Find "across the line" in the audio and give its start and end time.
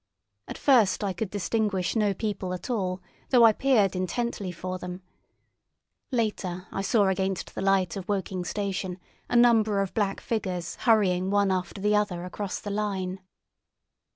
12.25-13.19